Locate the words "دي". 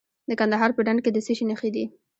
1.75-1.85